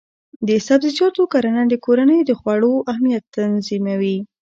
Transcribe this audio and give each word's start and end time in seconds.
د 0.47 0.49
سبزیجاتو 0.67 1.23
کرنه 1.33 1.61
د 1.67 1.73
کورنیو 1.85 2.27
د 2.29 2.31
خوړو 2.39 2.73
امنیت 2.93 3.23
تضمینوي. 3.35 4.17